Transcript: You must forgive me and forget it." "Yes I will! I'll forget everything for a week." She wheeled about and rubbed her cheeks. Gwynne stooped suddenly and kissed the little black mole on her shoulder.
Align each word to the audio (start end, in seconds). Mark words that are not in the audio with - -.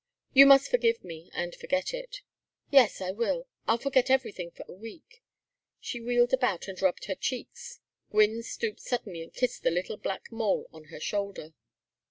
You 0.33 0.47
must 0.47 0.71
forgive 0.71 1.03
me 1.03 1.29
and 1.31 1.53
forget 1.53 1.93
it." 1.93 2.21
"Yes 2.71 3.01
I 3.01 3.11
will! 3.11 3.45
I'll 3.67 3.77
forget 3.77 4.09
everything 4.09 4.49
for 4.49 4.65
a 4.67 4.73
week." 4.73 5.21
She 5.79 6.01
wheeled 6.01 6.33
about 6.33 6.67
and 6.67 6.81
rubbed 6.81 7.05
her 7.05 7.13
cheeks. 7.13 7.81
Gwynne 8.09 8.41
stooped 8.41 8.79
suddenly 8.81 9.21
and 9.21 9.31
kissed 9.31 9.61
the 9.61 9.69
little 9.69 9.97
black 9.97 10.31
mole 10.31 10.65
on 10.73 10.85
her 10.85 10.99
shoulder. 10.99 11.53